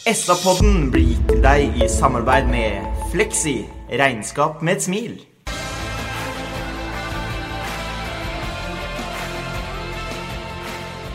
[0.00, 3.66] SA-podden blir gitt til deg i samarbeid med Fleksi.
[4.00, 5.18] Regnskap med et smil.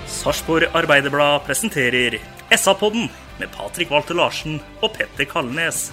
[0.05, 2.19] Sarpsborg Arbeiderblad presenterer
[2.53, 3.09] SA-podden
[3.41, 5.87] med Patrik Walter Larsen og Petter Kalnes.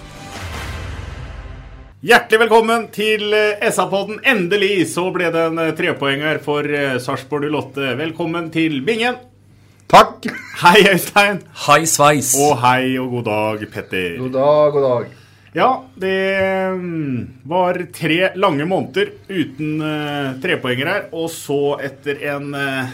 [2.05, 3.33] Hjertelig velkommen til
[3.73, 4.21] SA-podden.
[4.21, 6.69] Endelig så ble det en trepoenger for
[7.01, 7.95] Sarpsborg 08.
[8.05, 9.17] Velkommen til Bingen.
[9.93, 10.23] Takk!
[10.57, 11.43] Hei, Øystein.
[11.67, 12.31] Hei, sveis.
[12.41, 14.15] Og hei og god dag, Petter.
[14.17, 15.11] God dag, god dag.
[15.53, 15.67] Ja,
[16.01, 16.13] det
[16.79, 17.19] mm,
[17.51, 21.03] var tre lange måneder uten uh, trepoenger her.
[21.13, 22.89] Og så, etter en uh,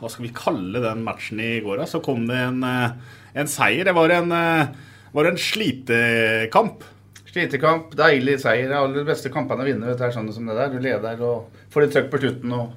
[0.00, 1.86] Hva skal vi kalle den matchen i går, da?
[1.86, 3.86] Så kom det en, uh, en seier.
[3.86, 6.82] Det var en, uh, var en slitekamp.
[7.30, 8.72] Slitekamp, deilig seier.
[8.72, 9.86] De aller beste kampene å vinne.
[9.86, 10.74] vet du, er sånne som det der.
[10.74, 12.74] Du leder og får litt trøkk på slutten og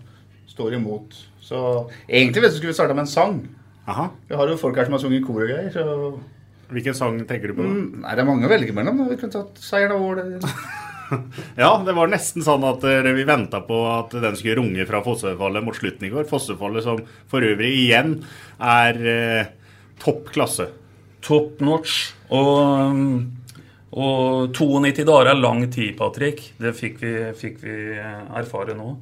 [0.53, 1.17] står imot.
[1.47, 1.59] Så
[2.09, 3.37] egentlig hvis du, skulle vi starta med en sang.
[3.87, 4.09] Aha.
[4.27, 5.71] Vi har jo folk her som har sunget kor og greier.
[5.71, 6.17] så...
[6.67, 7.63] Hvilken sang tenker du på?
[7.63, 7.71] da?
[7.71, 9.05] Mm, nei, Det er mange å velge mellom.
[9.07, 10.41] Vi kunne tatt seieren over det.
[11.55, 14.99] Ja, det var nesten sånn at eh, vi venta på at den skulle runge fra
[15.05, 16.25] Fossefallet mot slutten i går.
[16.27, 16.99] Fossefallet som
[17.31, 18.17] for øvrig igjen
[18.59, 19.51] er eh,
[20.03, 20.67] topp klasse.
[21.23, 22.11] Top notch.
[22.27, 22.51] Og,
[22.91, 23.07] um,
[23.95, 26.43] og 92 dager er lang tid, Patrick.
[26.59, 28.97] Det fikk vi, fikk vi erfare nå.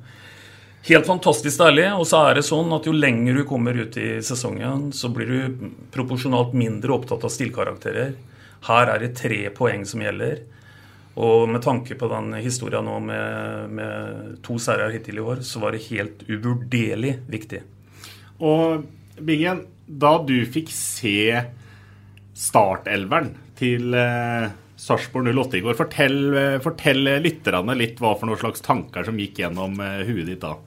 [0.85, 1.87] Helt fantastisk deilig.
[1.97, 5.31] Og så er det sånn at jo lenger du kommer ut i sesongen, så blir
[5.31, 8.13] du proporsjonalt mindre opptatt av stilkarakterer.
[8.67, 10.43] Her er det tre poeng som gjelder.
[11.15, 15.63] Og med tanke på den historia nå med, med to seire hittil i år, så
[15.63, 17.63] var det helt uvurderlig viktig.
[18.43, 18.85] Og
[19.15, 21.31] Bingen, da du fikk se
[22.35, 28.41] startelveren til eh, Sarpsborg 08 i går, fortell, eh, fortell lytterne litt hva for noen
[28.41, 30.57] slags tanker som gikk gjennom eh, huet ditt da.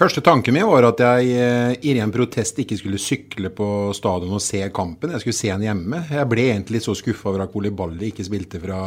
[0.00, 4.32] Første tanken min var at jeg eh, i ren protest ikke skulle sykle på stadion
[4.32, 5.12] og se kampen.
[5.12, 5.98] Jeg skulle se den hjemme.
[6.08, 8.78] Jeg ble egentlig så skuffa over at Koliballi ikke spilte fra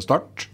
[0.00, 0.46] start.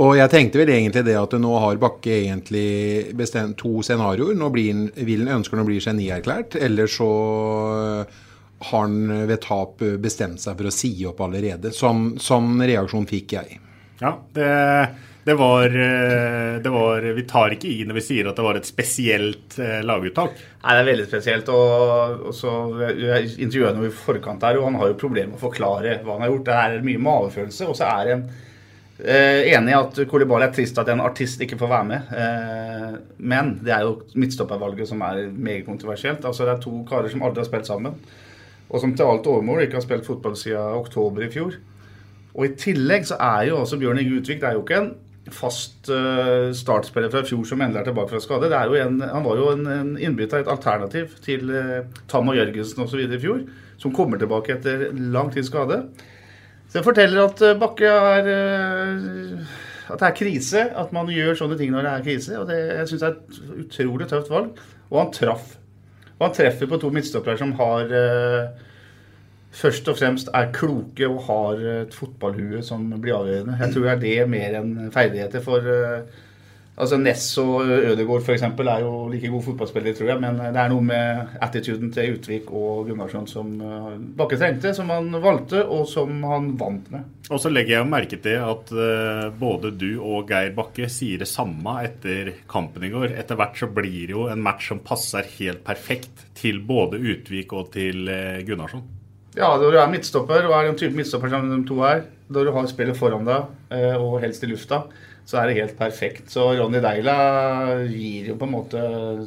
[0.00, 4.32] Og jeg tenkte vel egentlig det at nå har Bakke egentlig bestemt to scenarioer.
[4.38, 7.10] Nå han, vil han ønsker han å bli genierklært, eller så
[8.70, 11.74] har han ved tap bestemt seg for å si opp allerede.
[11.76, 13.60] Sånn, sånn reaksjon fikk jeg.
[14.00, 14.48] Ja, det,
[15.24, 18.58] det, var, eh, det var Vi tar ikke i når vi sier at det var
[18.58, 20.36] et spesielt eh, laguttak.
[20.62, 21.50] Nei, det er veldig spesielt.
[21.52, 22.52] og, og så
[23.36, 26.24] intervjuet noe i forkant her, og han har jo problemer med å forklare hva han
[26.24, 26.46] har gjort.
[26.48, 27.68] Det er mye magefølelse.
[27.68, 28.24] Og så er en
[29.04, 32.14] eh, enig i at Kolibali er trist at en artist ikke får være med.
[32.16, 32.96] Eh,
[33.32, 36.24] men det er jo midtstoppervalget som er meget kontroversielt.
[36.24, 38.00] Altså Det er to karer som aldri har spilt sammen.
[38.70, 41.58] Og som til alt overmål ikke har spilt fotball siden oktober i fjor.
[42.30, 44.92] Og i tillegg så er jo også Bjørn Inge Utvik det er jo ikke en
[45.34, 48.50] fast uh, startspiller fra i fjor som endelig er tilbake fra skade.
[48.80, 53.02] En, han var jo en, en innbytter, et alternativ til uh, Tam og Jørgensen osv.
[53.06, 53.42] i fjor.
[53.80, 55.82] Som kommer tilbake etter lang tids skade.
[56.68, 59.54] Så det forteller at uh, Bakke er uh,
[59.90, 60.66] At det er krise.
[60.78, 62.40] At man gjør sånne ting når det er krise.
[62.40, 64.64] Og det, jeg syns det er et utrolig tøft valg.
[64.90, 65.54] Og han traff.
[66.18, 68.68] Og han treffer på to midtstoppere som har uh,
[69.50, 73.58] først og fremst er kloke og har et fotballhue som blir avgjørende.
[73.60, 75.42] Jeg tror det er mer enn ferdigheter.
[75.42, 76.26] For uh,
[76.80, 78.44] altså Ness og Ødegaard f.eks.
[78.46, 80.20] er jo like gode fotballspillere, tror jeg.
[80.22, 83.50] Men det er noe med attituden til Utvik og Gunnarsson som
[84.16, 87.10] Bakke trengte, som han valgte, og som han vant med.
[87.30, 88.72] Og så legger jeg merke til at
[89.42, 93.18] både du og Geir Bakke sier det samme etter kampen i går.
[93.18, 97.52] Etter hvert så blir det jo en match som passer helt perfekt til både Utvik
[97.58, 98.06] og til
[98.46, 98.99] Gunnarsson.
[99.36, 102.48] Ja, når du er midtstopper, og er den type midtstopper som de to er, når
[102.48, 103.52] du har spillet foran deg,
[104.00, 104.84] og helst i lufta,
[105.30, 106.30] så er det helt perfekt.
[106.32, 107.16] Så Ronny Deila
[107.86, 108.80] gir jo på en måte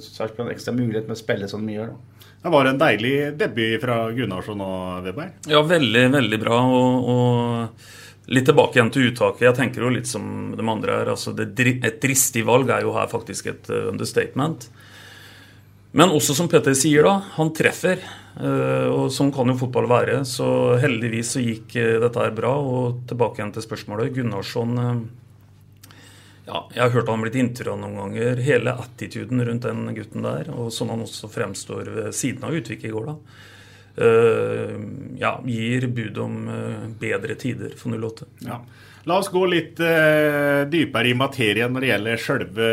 [0.04, 1.94] Sarpsborg en ekstra mulighet med å spille sånn mye gjør.
[1.94, 2.24] da.
[2.44, 5.46] Det var en deilig debut fra Gunnarsson og Weberg.
[5.48, 6.58] Ja, veldig, veldig bra.
[6.76, 9.46] Og, og litt tilbake igjen til uttaket.
[9.48, 11.12] Jeg tenker jo litt som de andre her.
[11.16, 14.68] altså det, Et dristig valg er jo her faktisk et uh, understatement.
[15.94, 17.20] Men også som Petter sier, da.
[17.38, 18.02] Han treffer.
[18.34, 20.24] Uh, og sånn kan jo fotball være.
[20.26, 20.48] Så
[20.82, 22.56] heldigvis så gikk uh, dette her bra.
[22.58, 24.14] Og tilbake igjen til spørsmålet.
[24.16, 24.74] Gunnarsson
[26.44, 28.42] ja, jeg har hørt han blitt intervjua noen ganger.
[28.44, 32.84] Hele attituden rundt den gutten der, og sånn han også fremstår ved siden av Utvik
[32.84, 33.16] i går, da.
[35.22, 36.36] Ja, gir bud om
[37.00, 38.28] bedre tider for 08.
[38.44, 38.58] Ja.
[39.08, 42.70] La oss gå litt dypere i materien når det gjelder sjølve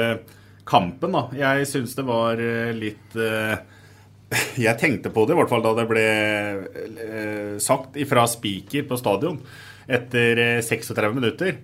[0.68, 1.14] kampen.
[1.16, 1.26] Da.
[1.36, 2.40] Jeg syns det var
[2.76, 3.16] litt
[4.66, 6.04] Jeg tenkte på det, i hvert fall da det ble
[7.62, 9.40] sagt ifra spiker på stadion
[9.90, 11.56] etter 36 minutter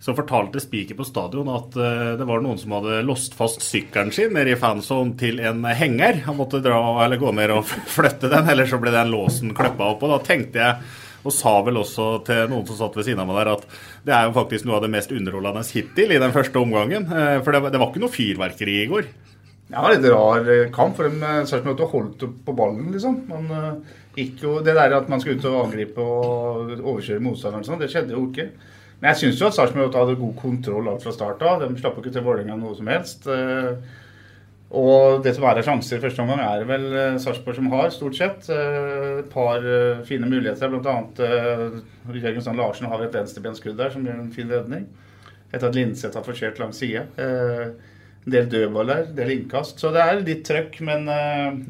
[0.00, 1.74] så fortalte Spiker på stadion at
[2.18, 6.22] det var noen som hadde låst fast sykkelen sin nede i fanzone til en henger.
[6.28, 7.66] Han måtte dra, gå ned og
[7.96, 10.04] flytte den, eller så ble den låsen kløppa opp.
[10.06, 10.92] Og da tenkte jeg,
[11.24, 13.64] og sa vel også til noen som satt ved siden av meg der, at
[14.06, 17.08] det er jo faktisk noe av det mest underholdende hittil i den første omgangen.
[17.10, 19.10] Uh, for det, det, var ikke noe fyrverkeri i går.
[19.68, 23.20] Ja, litt rar eh, kamp, for de Sarpsborg holdt på ballen, liksom.
[23.28, 27.82] Man uh, gikk Det der at man skulle ut og angripe og overkjøre motstanderen, sånn,
[27.82, 28.48] det skjedde jo ikke.
[28.98, 31.62] Men jeg syns jo at Sarpsborg hadde god kontroll alt fra start av.
[31.62, 33.28] De slapp jo ikke til Vålerenga noe som helst.
[33.30, 33.97] Eh,
[34.68, 37.88] og det som er av sjanser i første omgang, er vel eh, Sarpsborg som har,
[37.94, 38.48] stort sett.
[38.52, 39.64] Eh, et par
[40.08, 40.96] fine muligheter, bl.a.
[42.12, 44.84] Jørgen Sand Larsen har et venstrebensskudd der som gjør en fin redning.
[45.48, 47.06] Etter at Linseth har forsert lang side.
[47.16, 49.80] En del dødballer, en del innkast.
[49.80, 51.08] Så det er litt trøkk, men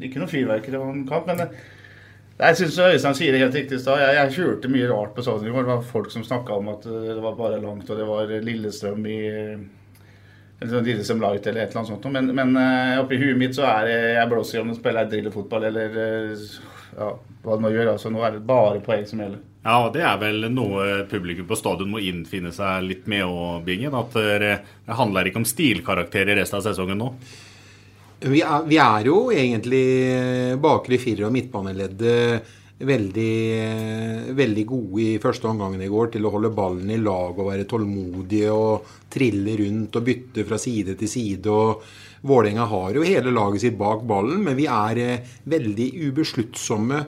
[0.03, 1.31] ikke noe fyrverkeri om kamp.
[1.31, 1.45] men
[2.39, 3.99] jeg syns Øystein sier det helt riktig i stad.
[3.99, 5.49] Jeg, jeg, kjørte mye rart på stadion.
[5.51, 8.31] Det var folk som snakka om at eh, det var bare langt, og det var
[8.45, 9.19] Lillestrøm i
[10.59, 12.07] eller sånn Lillestrøm Light eller et eller annet sånt.
[12.11, 15.11] Men, men uh, oppi huet mitt så er det Jeg blåser i om de spiller
[15.11, 16.47] drillefotball eller uh,
[16.97, 17.11] ja,
[17.45, 17.93] hva det nå gjør.
[17.93, 19.45] Altså, nå er det bare poeng som gjelder.
[19.63, 23.95] Ja, det er vel noe publikum på stadion må innfinne seg litt med òg, Bingen.
[23.95, 24.53] At det
[24.87, 27.09] handler ikke om stilkarakter i resten av sesongen nå.
[28.19, 29.83] Vi er, vi er, jo egentlig
[30.59, 36.51] bakre firer- og midtbaneleddet veldig, veldig gode i første omgangen i går til å holde
[36.55, 41.49] ballen i lag og være tålmodige og trille rundt og bytte fra side til side.
[41.51, 41.83] og
[42.29, 47.03] Vålerenga har jo hele laget sitt bak ballen, men vi er eh, veldig ubesluttsomme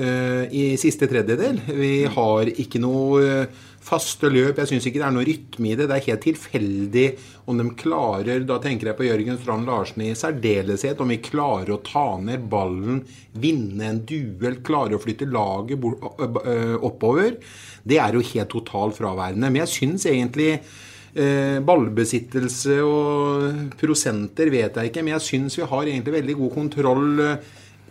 [0.00, 1.58] i siste tredjedel.
[1.76, 4.58] Vi har ikke noe uh, faste løp.
[4.60, 5.88] Jeg syns ikke det er noe rytme i det.
[5.88, 7.06] Det er helt tilfeldig
[7.50, 11.00] om de klarer Da tenker jeg på Jørgen Strand Larsen i særdeleshet.
[11.00, 13.02] Om vi klarer å ta ned ballen,
[13.40, 17.40] vinne en duell, klare å flytte laget oppover.
[17.82, 19.48] Det er jo helt totalt fraværende.
[19.48, 25.70] Men jeg syns egentlig eh, ballbesittelse og prosenter vet jeg ikke, men jeg syns vi
[25.72, 27.08] har egentlig veldig god kontroll.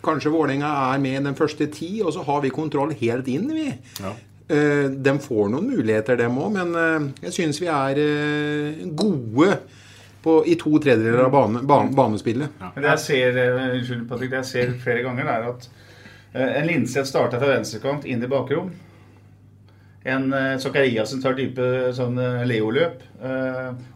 [0.04, 3.68] Kanskje Vålerenga er med den første ti, og så har vi kontroll helt inn, vi.
[4.00, 4.14] Ja.
[4.50, 9.52] Eh, de får noen muligheter, dem òg, men eh, jeg syns vi er eh, gode
[10.24, 12.56] på, i to tredjedeler av bane, bane, banespillet.
[12.58, 12.70] Ja.
[12.74, 13.38] Det jeg ser,
[13.68, 15.68] unnskyld, Patrick, det jeg ser flere ganger, er at
[16.40, 18.68] en Linseth starter fra venstrekant inn i bakrom.
[20.06, 20.28] En
[20.62, 22.14] Zakariassen tar dype sånn
[22.46, 23.02] Leo-løp.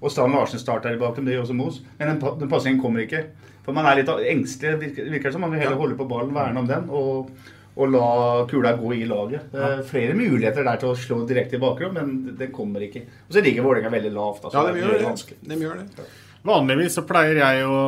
[0.03, 1.79] Og Stan Larsen starter i bakrom, det gjør også Mos.
[2.01, 3.23] Men den, den passingen kommer ikke.
[3.65, 5.45] For man er litt engstelig, virker, virker det som.
[5.47, 6.89] Man vil heller holde på ballen, verne om den.
[6.93, 7.35] og
[7.75, 8.09] og la
[8.47, 9.49] kula gå i laget.
[9.51, 13.03] Det er flere muligheter der til å slå direkte i bakrom, men det kommer ikke.
[13.27, 14.45] Og så ligger Vålerenga veldig lavt.
[14.47, 15.39] Altså, ja, de gjør det.
[15.51, 16.07] De gjør det.
[16.45, 17.79] Vanligvis så pleier jeg å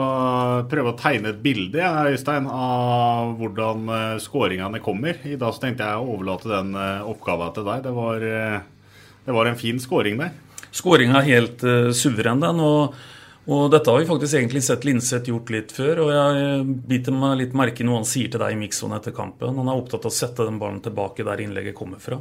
[0.70, 5.20] prøve å tegne et bilde Øystein, av hvordan uh, skåringene kommer.
[5.28, 7.84] I dag så tenkte jeg å overlate den uh, oppgaven til deg.
[7.84, 10.32] Det var, uh, det var en fin skåring der.
[10.74, 12.64] Skåringa er helt uh, suveren, den.
[12.64, 12.96] og
[13.46, 17.36] og dette har vi faktisk egentlig sett Linseth gjort litt før, og jeg biter meg
[17.38, 19.54] litt merke i noe han sier til deg i Mikson etter kampen.
[19.60, 22.18] Han er opptatt av å sette den ballen tilbake der innlegget kommer fra.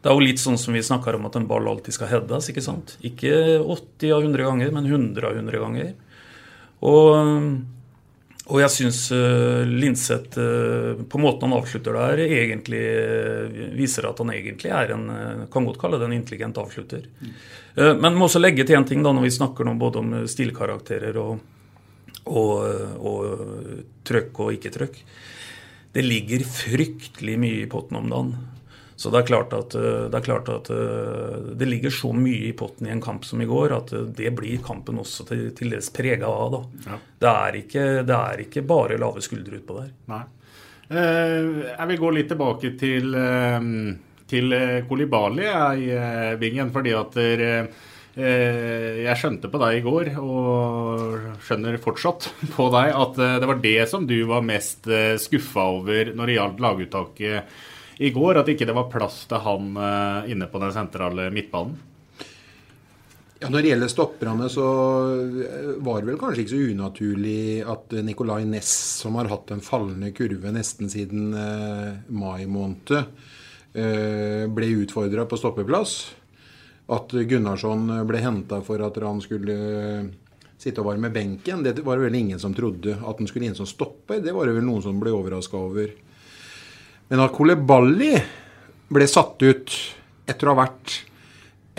[0.00, 2.48] Det er jo litt sånn som vi snakker om at en ball alltid skal heades,
[2.48, 2.96] ikke sant.
[3.04, 5.94] Ikke 80 av 100 ganger, men 100 av 100 ganger.
[6.84, 7.12] Og
[8.44, 14.20] og jeg syns uh, Linseth, uh, på måten han avslutter der, egentlig uh, viser at
[14.20, 15.06] han egentlig er en
[15.52, 17.06] Kan godt kalle det en intelligent avslutter.
[17.20, 17.34] Mm.
[18.00, 21.16] men må også legge til en ting da, når vi snakker nå både om stilkarakterer
[21.18, 21.40] og,
[22.24, 22.50] og,
[23.00, 23.24] og
[24.06, 25.00] trøkk og ikke-trøkk.
[25.94, 28.36] Det ligger fryktelig mye i potten om dagen.
[28.96, 32.52] Så det er klart at, eh, det, klart at eh, det ligger så mye i
[32.56, 35.74] potten i en kamp som i går, at eh, det blir kampen også til, til
[35.74, 36.60] dels prega av.
[36.86, 37.00] Ja.
[37.18, 39.90] Det, er ikke, det, er ikke, bare lave skuldre utpå der.
[40.12, 40.24] Nei.
[40.94, 43.16] jeg vil gå litt tilbake til,
[44.30, 45.46] til Kolibali
[45.80, 45.90] i
[46.38, 46.70] Bingen.
[46.74, 47.20] fordi at
[48.14, 53.58] Eh, jeg skjønte på deg i går, og skjønner fortsatt på deg, at det var
[53.64, 54.86] det som du var mest
[55.18, 57.56] skuffa over når det gjaldt laguttaket
[57.98, 58.40] i går.
[58.40, 59.74] At ikke det var plass til han
[60.30, 61.76] inne på den sentrale midtbanen.
[63.42, 64.64] Ja, Når det gjelder stopperne, så
[65.84, 68.72] var det vel kanskje ikke så unaturlig at Nicolay Næss,
[69.02, 71.34] som har hatt en fallende kurve nesten siden
[72.08, 72.94] mai måned,
[73.74, 75.96] ble utfordra på stoppeplass.
[76.94, 79.58] At Gunnarsson ble henta for at han skulle
[80.56, 82.96] sitte og varme benken, det var det vel ingen som trodde.
[82.96, 85.92] At han skulle inn som stopper, det var det vel noen som ble overraska over.
[87.10, 88.14] Men at Koleballi
[88.94, 89.74] ble satt ut
[90.28, 91.00] etter å ha vært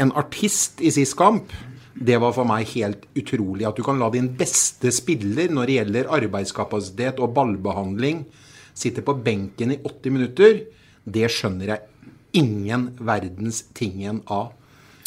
[0.01, 1.53] en artist i sist kamp,
[1.96, 3.65] det var for meg helt utrolig.
[3.67, 8.25] At du kan la din beste spiller når det gjelder arbeidskapasitet og ballbehandling,
[8.75, 10.60] sitte på benken i 80 minutter,
[11.05, 14.51] det skjønner jeg ingen verdens tingen av.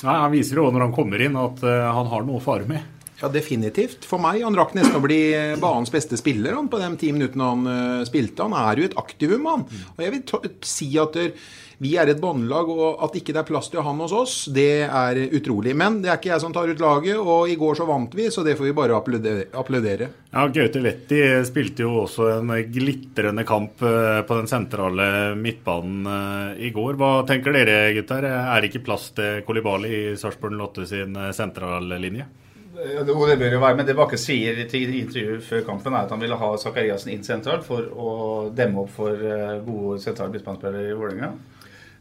[0.01, 2.69] Nei, Han viser jo når han kommer inn at uh, han har noe å fare
[2.71, 2.98] med.
[3.19, 4.07] Ja, definitivt.
[4.07, 4.43] For meg.
[4.47, 5.21] Han rakk nesten å bli
[5.59, 8.47] banens beste spiller han, på de ti minuttene han uh, spilte.
[8.47, 9.65] Han er jo et aktivum, han.
[9.97, 11.49] Og jeg vil si at uh,
[11.79, 14.83] vi er et båndlag, og at ikke det er plass til han hos oss, det
[14.85, 15.77] er utrolig.
[15.79, 18.27] Men det er ikke jeg som tar ut laget, og i går så vant vi,
[18.35, 20.09] så det får vi bare applaudere.
[20.33, 25.07] Ja, Gaute Vetti spilte jo også en glitrende kamp eh, på den sentrale
[25.39, 26.99] midtbanen eh, i går.
[26.99, 28.27] Hva tenker dere, gutter?
[28.27, 32.27] Er det ikke plass til Kolibali i Sarpsborg Lotte sin eh, sentrallinje?
[32.78, 36.12] Jo, det bør jo være, men det Bakke sier i intervjuet før kampen, er at
[36.14, 38.11] han ville ha Zakariassen inn sentralt for å
[38.54, 39.25] demme opp for
[39.66, 41.32] gode sentrale midtbanespillere i Vålerenga.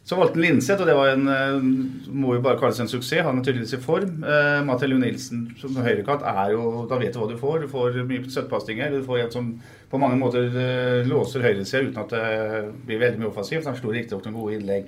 [0.07, 3.25] Så valgte han Linseth, og det var en, eh, må jo bare kalles en suksess.
[3.25, 4.24] Han er tydeligvis i form.
[4.24, 7.62] Eh, Mathilde Nilsen som høyrekant er jo Da vet du hva du får.
[7.62, 8.89] Du får mye støttepasninger.
[8.89, 9.60] Du får en som
[9.91, 13.65] på mange måter eh, låser høyresida uten at det blir veldig mye offensivt.
[13.65, 14.86] Han slo riktignok noen gode innlegg.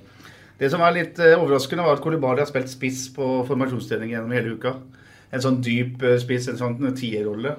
[0.58, 4.32] Det som er litt eh, overraskende, var at Kolibali har spilt spiss på formasjonstrening gjennom
[4.32, 4.72] hele uka.
[5.30, 7.56] En sånn dyp eh, spiss, en sånn tierrolle.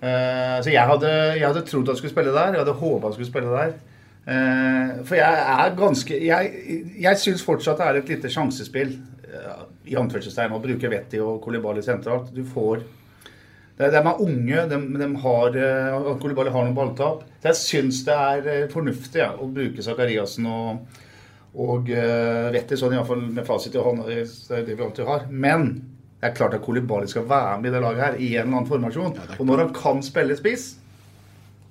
[0.00, 2.54] Uh, så jeg hadde, jeg hadde trodd han skulle spille der.
[2.54, 3.74] Jeg hadde håpa han skulle spille der.
[4.20, 6.64] Uh, for jeg er ganske Jeg,
[7.00, 8.94] jeg syns fortsatt det er et lite sjansespill
[9.32, 12.30] uh, i anførselstegn å bruke Vetti og Kolibali sentralt.
[12.36, 12.82] Du får
[13.80, 17.24] De, de er unge, de, de har uh, Kolibali har noen balltap.
[17.40, 20.98] Så jeg syns det er fornuftig ja, å bruke Zakariassen og,
[21.60, 24.04] og uh, Vetti, sånn iallfall med fasit i hånd.
[24.08, 25.28] Det er det vi alltid har.
[25.28, 25.72] Men
[26.20, 28.58] det er klart at Kolibali skal være med i det laget her i en eller
[28.58, 29.14] annen formasjon.
[29.16, 30.74] Ja, og når han kan spille spiss,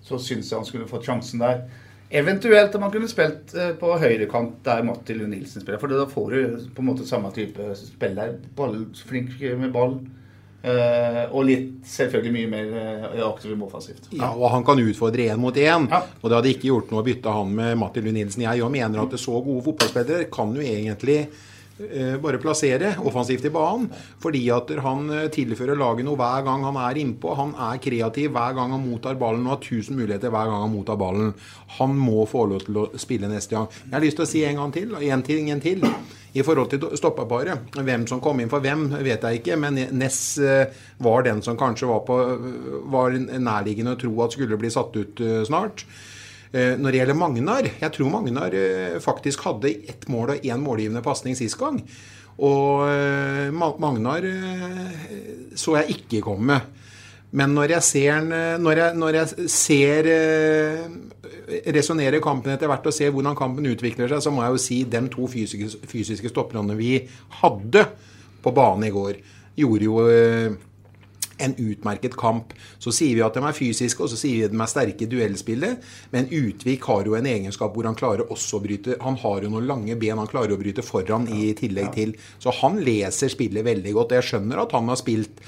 [0.02, 1.62] så syns jeg han skulle fått sjansen der.
[2.10, 5.78] Eventuelt om man kunne spilt eh, på høyrekant der Matti Lund Nilsen spiller.
[5.82, 8.40] For da får du på en måte samme type spiller.
[8.58, 10.00] Ball, flink med ball.
[10.60, 12.72] Uh, og litt selvfølgelig mye mer
[13.14, 14.10] uh, aktiv offensivt.
[14.12, 15.86] Ja, og han kan utfordre én mot én.
[15.88, 16.02] Ja.
[16.20, 18.44] Og det hadde ikke gjort noe å bytte han med Matti Lund Nilsen.
[18.44, 21.22] Jeg mener at det så gode fotballspillere kan jo egentlig
[22.22, 23.90] bare plassere offensivt i banen.
[24.20, 27.34] Fordi at han eh, tilfører laget noe hver gang han er innpå.
[27.40, 30.74] Han er kreativ hver gang han mottar ballen og har 1000 muligheter hver gang han
[30.74, 31.34] mottar ballen.
[31.80, 33.70] Han må få lov til å spille neste gang.
[33.86, 35.86] Jeg har lyst til å si en gang til, en ting en til.
[36.38, 37.72] I forhold til stoppeparet.
[37.74, 39.58] Hvem som kom inn for hvem, vet jeg ikke.
[39.58, 40.70] Men Ness eh,
[41.02, 42.20] var den som kanskje var, på,
[42.94, 45.88] var nærliggende å tro at skulle bli satt ut snart.
[46.50, 50.64] Eh, når det gjelder Magnar Jeg tror Magnar eh, faktisk hadde ett mål og én
[50.64, 51.78] målgivende pasning sist gang.
[52.42, 54.26] Og eh, Magnar
[55.60, 56.58] så jeg ikke komme.
[57.30, 58.24] Men når jeg ser,
[58.58, 60.08] når jeg, når jeg ser
[61.76, 64.78] resonnerer kampen etter hvert og ser hvordan kampen utvikler seg, så må jeg jo si
[64.90, 66.96] de to fysiske, fysiske stopperne vi
[67.44, 67.84] hadde
[68.42, 69.20] på banen i går,
[69.62, 70.08] gjorde jo
[71.40, 72.54] en utmerket kamp.
[72.80, 75.06] Så sier vi at de er fysiske, og så sier vi at de er sterke
[75.06, 75.88] i duellspillet.
[76.16, 79.54] Men Utvik har jo en egenskap hvor han klarer også å bryte Han har jo
[79.54, 82.14] noen lange ben han klarer å bryte foran i tillegg til.
[82.40, 84.16] Så han leser spillet veldig godt.
[84.20, 85.44] Jeg skjønner at han har spilt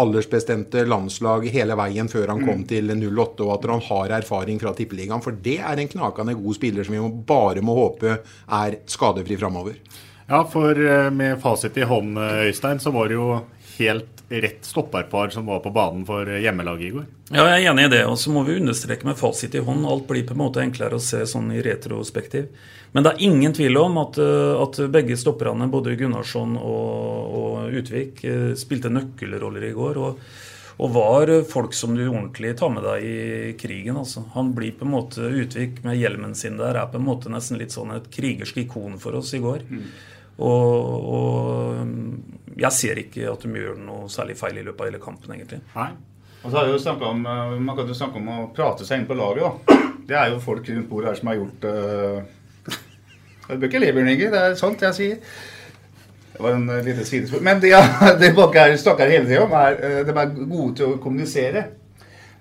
[0.00, 2.68] aldersbestemte landslag hele veien før han kom mm.
[2.70, 5.22] til 08, og at han har erfaring fra Tippeligaen.
[5.22, 9.78] For det er en knakende god spiller som vi bare må håpe er skadefri framover.
[10.26, 13.28] Ja, for eh, med fasit i hånd, Øystein, så var det jo
[13.76, 17.04] helt rett stopperpar som var på banen for hjemmelaget i går.
[17.30, 18.04] Ja, jeg er enig i det.
[18.08, 19.86] Og så må vi understreke med fasit i hånd.
[19.86, 22.48] Alt blir på en måte enklere å se sånn i retrospektiv.
[22.94, 27.78] Men det er ingen tvil om at, eh, at begge stopperne, både Gunnarsson og, og
[27.80, 30.02] Utvik, eh, spilte nøkkelroller i går.
[30.08, 30.26] og
[30.74, 33.96] og var folk som du ordentlig tar med deg i krigen.
[33.96, 34.24] altså.
[34.34, 37.60] Han blir på en måte Utvik med hjelmen sin der er på en måte nesten
[37.60, 39.62] litt sånn et krigersk ikon for oss i går.
[39.70, 39.86] Mm.
[40.38, 41.84] Og, og,
[42.58, 45.60] jeg ser ikke at de gjør noe særlig feil i løpet av hele kampen, egentlig.
[45.74, 45.90] Nei.
[46.44, 49.06] Og så har jo om, eh, Man kan jo snakke om å prate seg inn
[49.06, 49.42] på laget.
[49.42, 49.76] da.
[50.06, 52.22] Det er jo folk rundt bordet her som har gjort uh...
[53.48, 54.30] Jeg bør ikke le, Bjørn Inge.
[54.30, 55.16] Det er sant jeg sier.
[56.34, 57.40] Det var en uh, lite sidespor.
[57.40, 57.80] Men det, ja,
[58.20, 61.64] det Bakker snakker hele tida om, er uh, de er gode til å kommunisere.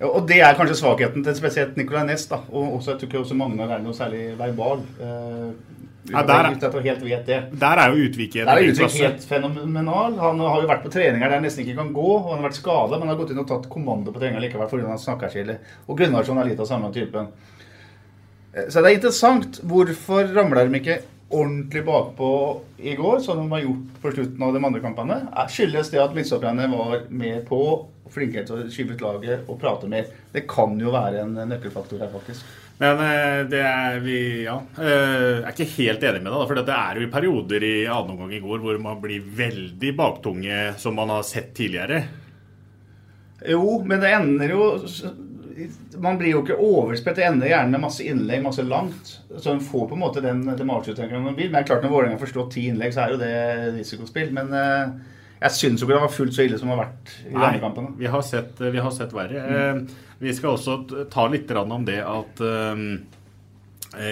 [0.04, 2.28] Og det er kanskje svakheten til spesielt Nicolay Næss.
[2.52, 4.84] Og også, jeg tror ikke også Magnar er noe særlig verbal.
[6.12, 7.38] Ja, der, at jeg helt vet det.
[7.60, 10.17] der er jo Utvik Der er egen Utvik helt fenomenal.
[10.19, 12.07] Han har jo vært på treninger der han nesten ikke kan gå.
[12.17, 14.67] og Han har vært skada, men har gått inn og tatt kommando på treninger likevel
[14.67, 14.88] pga.
[14.89, 15.57] han snakker skille.
[15.88, 17.27] Og Gunnarsson er litt av samme typen.
[18.53, 19.62] Eh, Så det er interessant.
[19.63, 21.00] Hvorfor ramler de ikke
[21.33, 25.22] ordentlig bakpå i går, som de har gjort på slutten av de andre kampene?
[25.33, 29.57] Er- Skyldes det at midtstopperne var mer på, flinkere til å skyve ut laget og
[29.60, 30.05] prate mer?
[30.33, 32.43] Det kan jo være en nøkkelfaktor her, faktisk.
[32.82, 36.48] Men eh, det er vi ja, Jeg er ikke helt enig med deg.
[36.50, 39.94] For det er jo i perioder i annen omgang i går hvor man blir veldig
[40.00, 42.03] baktunge, som man har sett tidligere.
[43.48, 44.65] Jo, men det ender jo
[46.01, 47.20] Man blir jo ikke overspilt.
[47.20, 49.18] Det ender gjerne med masse innlegg, masse langt.
[49.38, 51.51] Så en får på en måte den, den avslutningen man vil.
[51.51, 53.36] Men det er klart når Vålerenga får slått ti innlegg, så er jo det
[53.77, 54.34] risikospill.
[54.34, 54.96] Men eh,
[55.44, 57.44] jeg syns jo ikke det var fullt så ille som det har vært i Nei,
[57.50, 57.94] andre kampene.
[58.00, 59.44] vi har sett, vi har sett verre.
[59.44, 60.78] Eh, Vi skal også
[61.12, 62.84] ta litt om det at eh,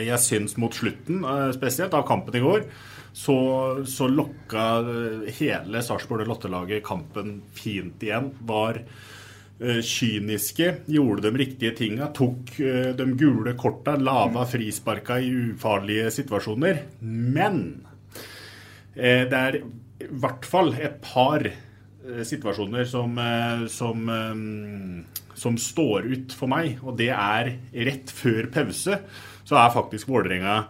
[0.09, 2.65] jeg syns mot slutten, eh, spesielt av kampen i går,
[3.13, 3.35] så,
[3.87, 8.29] så lokka eh, hele Sarpsborg Lottelaget kampen fint igjen.
[8.47, 15.31] Var eh, kyniske, gjorde de riktige tinga, tok eh, de gule korta, lava frisparka i
[15.53, 16.83] ufarlige situasjoner.
[17.07, 17.63] Men
[18.95, 19.61] eh, det er
[20.01, 26.51] i hvert fall et par eh, situasjoner som, eh, som, eh, som står ut for
[26.51, 26.79] meg.
[26.83, 27.53] Og det er
[27.87, 28.99] rett før pause
[29.41, 30.61] så er faktisk Vålerenga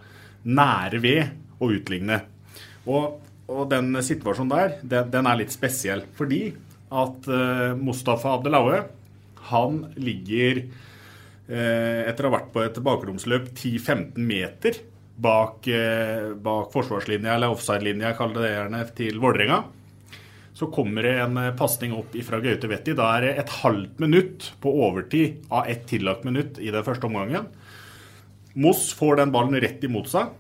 [0.48, 2.22] nære ved å utligne.
[2.90, 3.20] Og,
[3.52, 6.06] og den situasjonen der, den, den er litt spesiell.
[6.18, 6.46] Fordi
[6.92, 8.86] at eh, Mustafa Abdelaue,
[9.52, 10.66] han ligger
[11.52, 14.78] etter å ha vært på et bakromsløp 10-15 meter
[15.22, 19.64] bak, eh, bak forsvarslinja, eller offside-linja, kall det det gjerne, til Vålerenga.
[20.54, 22.96] Så kommer det en eh, pasning opp fra Gaute Vetti.
[22.98, 27.08] Da er det et halvt minutt på overtid av ett tillagt minutt i den første
[27.10, 27.48] omgangen.
[28.54, 30.34] Moss får den ballen rett imot seg,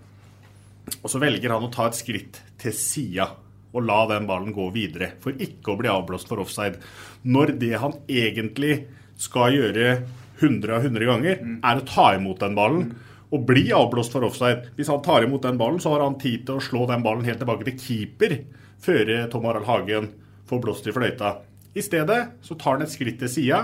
[1.00, 3.30] og så velger han å ta et skritt til sida
[3.72, 6.82] og la den ballen gå videre, for ikke å bli avblåst for offside.
[7.24, 8.82] Når det han egentlig
[9.22, 10.02] skal gjøre
[10.42, 12.92] 100 av 100 ganger, er å ta imot den ballen
[13.32, 14.66] og bli avblåst for offside.
[14.76, 17.24] Hvis han tar imot den ballen, så har han tid til å slå den ballen
[17.26, 18.38] helt tilbake til keeper
[18.82, 20.10] før Tom Harald Hagen
[20.50, 21.38] får blåst i fløyta.
[21.76, 23.62] I stedet så tar han et skritt til sida.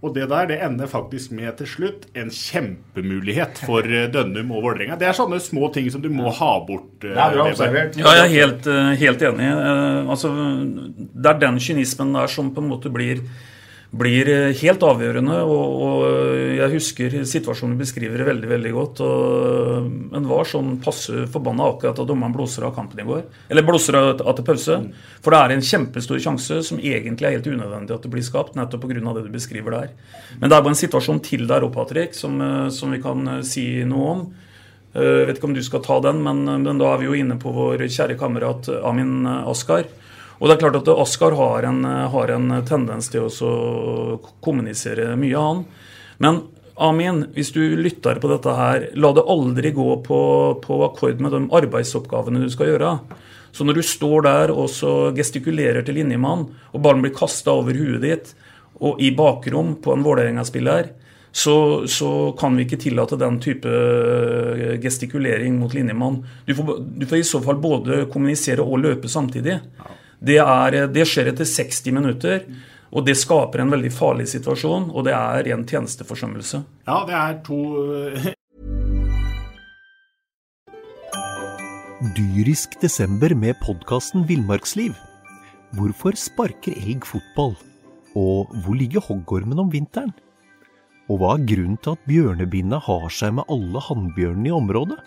[0.00, 4.62] Og det der det ender faktisk med til slutt en kjempemulighet for eh, Dønnum og
[4.64, 4.96] Vålerenga.
[4.96, 7.04] Det er sånne små ting som du må ha bort.
[7.04, 7.98] eh, Det er bra observert.
[8.00, 9.50] Ja, jeg er helt, eh, helt enig.
[9.50, 10.30] Eh, Altså,
[10.96, 13.20] det er den kynismen der som på en måte blir,
[13.90, 15.36] blir eh, helt avgjørende.
[15.42, 16.04] Og, og
[16.56, 19.02] jeg husker situasjonen du beskriver veldig veldig godt.
[19.06, 23.24] Og en var sånn passe forbanna akkurat da dommeren blåser av kampen i går.
[23.50, 24.78] Eller blåser av til pause.
[25.24, 28.56] For det er en kjempestor sjanse som egentlig er helt unødvendig at det blir skapt,
[28.58, 29.00] nettopp pga.
[29.00, 29.96] det du beskriver der.
[30.38, 33.26] Men det er bare en situasjon til der òg, Patrick, som, eh, som vi kan
[33.26, 34.22] eh, si noe om.
[34.94, 37.18] Eh, Jeg vet ikke om du skal ta den, men, men da er vi jo
[37.18, 39.86] inne på vår kjære kamerat Amin Askar.
[40.40, 45.36] Og det er klart at Askar har en, har en tendens til å kommunisere mye,
[45.36, 45.64] han.
[46.20, 46.40] Men
[46.80, 50.20] Amin, hvis du lytter på dette her, la det aldri gå på,
[50.64, 52.94] på akkord med de arbeidsoppgavene du skal gjøre.
[53.52, 54.72] Så når du står der og
[55.18, 58.32] gestikulerer til linjemann, og ballen blir kasta over huet ditt,
[58.80, 60.94] og i bakrom på en Vålerenga-spiller,
[61.30, 66.22] så, så kan vi ikke tillate den type eh, gestikulering mot linjemann.
[66.48, 69.60] Du får, du får i så fall både kommunisere og løpe samtidig.
[70.20, 72.44] Det, er, det skjer etter 60 minutter,
[72.92, 76.60] og det skaper en veldig farlig situasjon, og det er ren tjenesteforsømmelse.
[76.90, 77.60] Ja, det er to
[82.16, 84.92] Dyrisk desember med podkasten Villmarksliv.
[85.76, 87.54] Hvorfor sparker elg fotball?
[88.18, 90.12] Og hvor ligger hoggormen om vinteren?
[91.08, 94.98] Og hva er grunnen til at bjørnebinna har seg med alle hannbjørnene i området?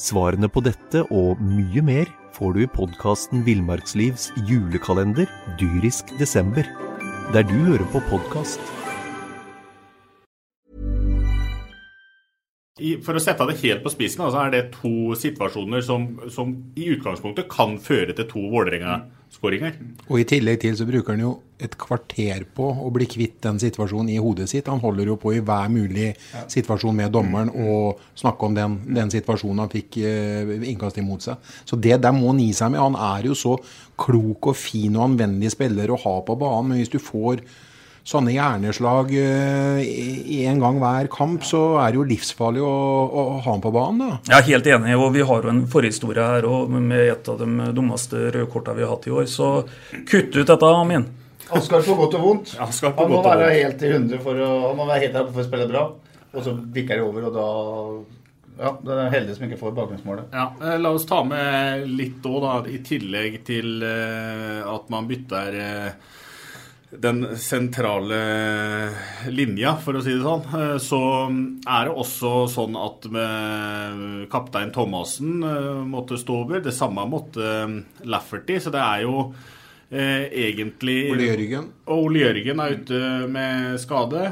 [0.00, 5.28] Svarene på dette og mye mer får du i podkasten Villmarkslivs julekalender
[5.60, 6.64] Dyrisk desember,
[7.34, 8.81] der du hører på podkast.
[12.80, 16.54] I, for å sette det helt på spissen, altså er det to situasjoner som, som
[16.72, 19.74] i utgangspunktet kan føre til to Vålerenga-skåringer.
[20.06, 23.60] Og i tillegg til så bruker han jo et kvarter på å bli kvitt den
[23.60, 24.70] situasjonen i hodet sitt.
[24.72, 26.14] Han holder jo på i hver mulig
[26.54, 31.52] situasjon med dommeren og snakke om den, den situasjonen han fikk eh, innkast imot seg.
[31.68, 32.80] Så det der må han gi seg med.
[32.80, 33.58] Han er jo så
[34.00, 37.44] klok og fin og anvendelig spiller å ha på banen, men hvis du får
[38.08, 42.72] sånne hjerneslag én en gang hver kamp, så er det jo livsfarlig å,
[43.06, 44.02] å ha ham på banen.
[44.02, 44.20] da.
[44.32, 47.38] Jeg er helt enig, og vi har jo en forhistorie her og med et av
[47.40, 49.28] de dummeste rødkorta vi har hatt i år.
[49.30, 49.50] Så
[50.08, 51.06] kutt ut dette, Amin.
[51.52, 52.54] Oskar får godt og vondt.
[52.56, 55.04] Ja, skal Han må godt og være helt i hundre for å, han må være
[55.06, 55.84] helt der for å spille bra.
[56.32, 57.48] Og så bikker det over, og da
[58.62, 60.32] Ja, det er heldig som ikke får bakgrunnsmålet.
[60.36, 62.52] Ja, eh, La oss ta med litt òg, da.
[62.68, 66.18] I tillegg til eh, at man bytter eh,
[66.92, 68.18] den sentrale
[69.32, 71.00] linja, for å si det sånn, eh, så
[71.64, 76.60] er det også sånn at med kaptein Thomassen eh, måtte stå over.
[76.64, 78.60] Det samme måtte eh, Lafferty.
[78.60, 79.26] Så det er jo
[79.92, 81.64] egentlig Ole Jørgen.
[81.92, 84.22] Og Ole Jørgen er ute med skade.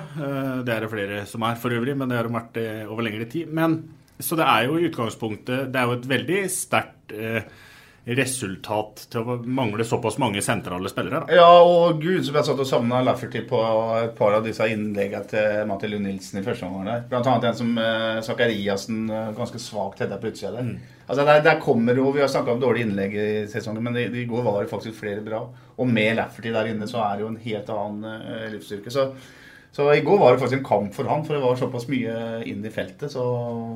[0.65, 3.27] Det er det flere som er for øvrig, men det har de vært over lengre
[3.29, 3.51] tid.
[3.53, 3.75] Men,
[4.17, 7.13] så det er jo i utgangspunktet Det er jo et veldig sterkt
[8.05, 11.21] resultat til å mangle såpass mange sentrale spillere.
[11.21, 11.37] Da.
[11.41, 13.61] Ja, og gud, som jeg satt og savna Lafferty på
[13.99, 17.03] et par av disse innleggene til Lund Nilsen i første omgang der.
[17.11, 20.73] Blant annet en som eh, Zakariassen eh, ganske svakt hedda på utsida der.
[21.11, 24.07] Altså, der, der kommer jo Vi har snakka om dårlige innlegg i sesongen, men i,
[24.23, 25.45] i går var det faktisk flere bra.
[25.77, 28.95] Og med Lafferty der inne så er det jo en helt annen eh, livsstyrke.
[28.95, 29.11] Så,
[29.73, 32.15] så i går var det faktisk en kamp for han, for det var såpass mye
[32.51, 33.13] inn i feltet.
[33.13, 33.23] Så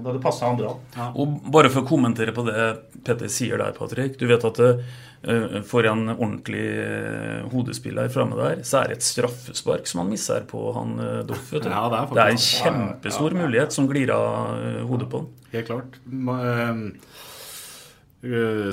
[0.02, 0.72] det hadde passa han bra.
[1.14, 2.64] Og bare for å kommentere på det
[3.06, 4.16] Petter sier der, Patrick.
[4.18, 9.06] Du vet at uh, for en ordentlig eh, hodespiller framme der, så er det et
[9.06, 11.52] straffespark som han misser på han uh, Doff.
[11.54, 13.44] Ja, det er det er en Ja, ja, kjempestor ja, ja.
[13.46, 15.30] mulighet som glir av eh, hodet på han.
[15.54, 16.00] Helt klart.
[16.10, 16.82] Ma- eh,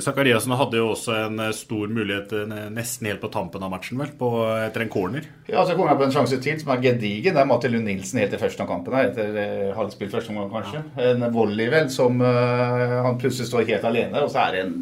[0.02, 3.98] Zakariassen hadde jo også en eh, stor mulighet eh, nesten helt på tampen av matchen,
[4.00, 4.30] vel, på,
[4.62, 5.26] etter en corner.
[5.50, 7.36] Ja, så kom jeg på en sjanse til som er gedigen.
[7.36, 9.10] Det er Mathilde Lund Nilsen helt i første kampen her.
[9.10, 10.82] Etter halvspill første omgang, kanskje.
[11.10, 14.24] En volley, vel, som uh, han plutselig står helt alene.
[14.24, 14.74] Og så er det en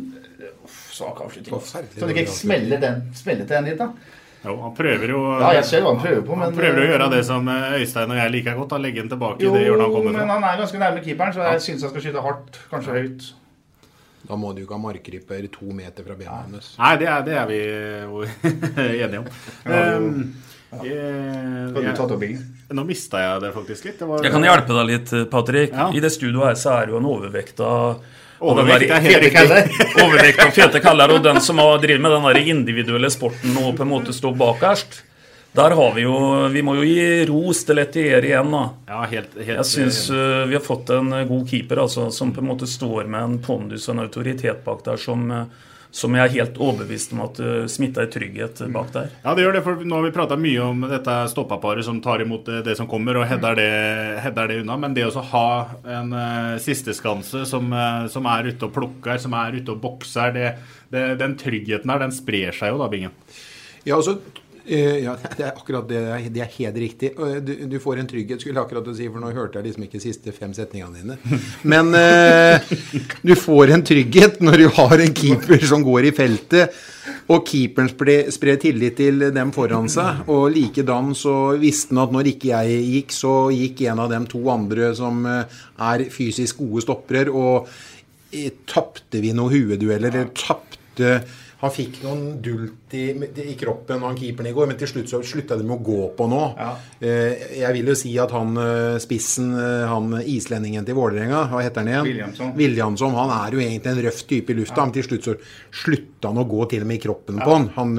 [0.45, 1.67] uh, svak avslutning.
[1.67, 4.19] Så du ikke smeller den, smeller til den litt, da.
[4.41, 6.87] Jo, han prøver jo Ja, jeg ser hva han prøver på, men Han prøver å
[6.89, 8.71] gjøre det som eh, Øystein og jeg liker godt.
[8.73, 11.05] Da legge den tilbake Jo, i det hjørnet han kommer men han er ganske nærme
[11.05, 12.61] keeperen, så jeg syns han skal skyte hardt.
[12.71, 13.29] Kanskje høyt.
[14.31, 16.69] Da må du ikke ha markryper to meter fra bena hennes.
[16.79, 17.59] Nei, det er, det er vi
[19.03, 19.35] enige om.
[19.67, 19.83] Ja,
[20.71, 22.45] Um, Kan du ta toppingen?
[22.71, 23.97] Nå mista jeg det faktisk litt.
[23.99, 25.75] Det var, Jeg kan hjelpe deg litt, Patrick.
[25.75, 28.05] I det studioet her så er det jo en overvekt av
[28.41, 29.75] Overvekt av er helt.
[30.01, 33.75] Overvekt av fete kaller, og den som har driver med den der individuelle sporten og
[33.77, 35.03] på en måte står bakerst.
[35.53, 36.17] Der har vi jo
[36.53, 38.67] Vi må jo gi ros til Etier igjen, da.
[38.91, 42.31] Ja, helt, helt Jeg syns uh, vi har fått en uh, god keeper altså, som
[42.35, 46.15] på en måte står med en pondus og en autoritet bak der som, uh, som
[46.15, 49.11] jeg er helt overbevist om at uh, smitta er trygghet bak der.
[49.25, 52.23] Ja, det gjør det, for nå har vi prata mye om dette stoppaparet som tar
[52.23, 53.71] imot det, det som kommer, og header det,
[54.23, 54.79] header det unna.
[54.87, 55.47] Men det å så ha
[55.99, 60.31] en uh, sisteskanse som, uh, som er ute og plukker, som er ute og bokser,
[60.39, 60.53] det,
[60.95, 63.19] det, den tryggheten her, den sprer seg jo da, Bingen.
[63.85, 66.01] Ja, altså, eh, ja, det er akkurat det.
[66.35, 67.11] Det er helt riktig.
[67.19, 69.87] Og Du, du får en trygghet, skulle jeg akkurat si, for nå hørte jeg liksom
[69.87, 71.41] ikke de siste fem setningene dine.
[71.73, 72.73] Men eh,
[73.27, 76.81] du får en trygghet når du har en keeper som går i feltet,
[77.31, 80.25] og keeperen sprer, tillit til dem foran seg.
[80.31, 84.27] Og likedan så visste han at når ikke jeg gikk, så gikk en av dem
[84.31, 87.71] to andre som eh, er fysisk gode stoppere, og
[88.35, 91.21] eh, tapte vi noen huedueller, eller tapte
[91.61, 93.11] han fikk noen dult i,
[93.45, 96.07] i kroppen, han keeperen i går, men til slutt så slutta de med å gå
[96.17, 96.39] på nå.
[96.57, 96.71] Ja.
[97.05, 101.83] Jeg vil jo si at han eh, spissen, eh, han islendingen til Vålerenga, hva heter
[101.85, 102.09] han igjen?
[102.09, 102.55] Williamson.
[102.57, 103.17] Williamson.
[103.19, 105.35] Han er jo egentlig en røff type i lufta, men til slutt så
[105.83, 107.69] slutta han å gå til og med i kroppen på han.
[107.77, 107.93] Han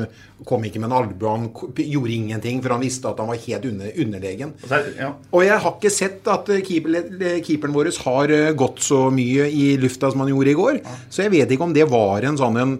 [0.50, 3.68] kom ikke med en albue, han gjorde ingenting, for han visste at han var helt
[3.70, 4.56] under, underlegen.
[4.66, 5.12] Og er- ja.
[5.30, 6.98] Og jeg har ikke sett at eh, keeper,
[7.46, 10.82] keeperen vår har eh, gått så mye i lufta som han gjorde i går.
[11.14, 12.74] Så jeg vet ikke om det var en sånn en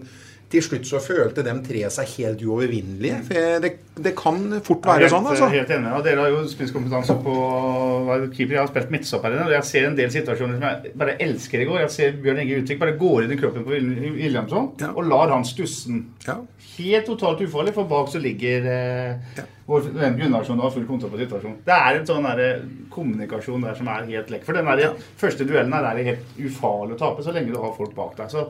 [0.52, 3.22] Til slutt så følte de tre seg helt uovervinnelige.
[3.62, 3.70] Det,
[4.04, 5.48] det kan fort være helt, sånn, altså.
[5.52, 5.92] Helt enig.
[5.96, 7.36] Og dere har jo spisskompetanse på
[8.12, 8.58] er keeper.
[8.58, 11.68] Jeg har spilt midtstopper inne, jeg ser en del situasjoner som jeg bare elsker i
[11.70, 11.80] går.
[11.86, 15.32] Jeg ser Bjørn Inge Utvik bare går inn i kroppen på Williamson Williamson og lar
[15.32, 16.04] han stussen.
[16.72, 21.12] Helt totalt ufarlig, for bak så ligger eh, vår venn Gunnarsson og har full kontroll
[21.12, 21.58] på situasjonen.
[21.66, 22.62] Det er en sånn der, eh,
[22.92, 24.46] kommunikasjon der som er helt lekk.
[24.48, 27.92] For den der, første duellen er helt ufarlig å tape så lenge du har folk
[27.96, 28.32] bak deg.
[28.32, 28.46] Så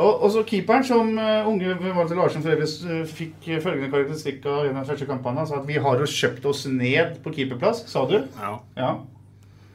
[0.00, 4.46] og, så keeperen, som uh, unge Walter Larsen for øvrig uh, fikk uh, følgende karakteristikk
[4.48, 5.42] av en av de første kampene.
[5.42, 8.22] Han sa at vi har jo kjøpt oss ned på keeperplass, sa du?
[8.78, 8.94] Ja.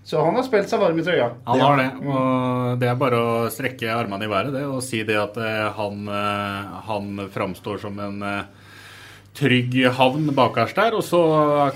[0.07, 1.25] Så han har spilt seg varm i trøya.
[1.49, 1.87] Han har det.
[2.07, 5.65] Og det er bare å strekke armene i været det, og si det at eh,
[5.75, 8.56] han, eh, han framstår som en eh,
[9.37, 10.95] trygg havn bakerst der.
[10.97, 11.21] Og så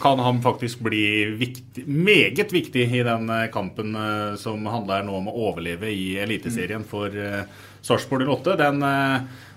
[0.01, 1.05] kan han faktisk bli
[1.37, 6.15] viktig, meget viktig i den eh, kampen eh, som handler nå om å overleve i
[6.21, 7.43] Eliteserien for eh,
[7.81, 8.57] Sarpsborg 08.
[8.61, 8.85] Den,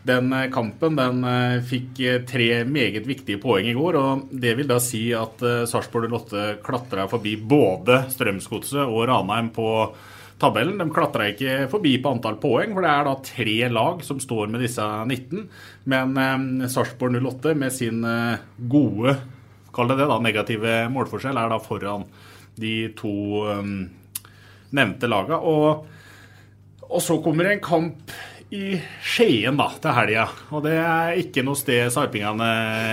[0.05, 1.23] Den kampen den
[1.65, 3.97] fikk tre meget viktige poeng i går.
[3.97, 9.69] og Det vil da si at Sarpsborg 08 klatra forbi både Strømsgodset og Ranheim på
[10.45, 10.79] tabellen.
[10.81, 14.53] De klatra ikke forbi på antall poeng, for det er da tre lag som står
[14.53, 15.47] med disse 19.
[15.91, 19.17] Men eh, Sarpsborg 08 med sin eh, gode
[19.75, 22.07] kall det det da, negative målforskjell er da foran
[22.61, 23.15] de to
[23.51, 23.73] eh,
[24.75, 25.41] nevnte laga.
[25.41, 25.89] Og,
[26.87, 28.15] og så kommer en kamp
[28.55, 30.25] i Skien da, til helga.
[30.55, 32.49] Og det er ikke noe sted sarpingene